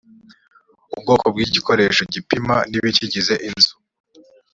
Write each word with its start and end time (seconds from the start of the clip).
ubwoko 0.93 1.25
bw 1.33 1.37
igikoresho 1.45 2.01
gipima 2.13 2.55
n 2.69 2.71
ibikigize 2.79 3.33
inzu 3.47 3.73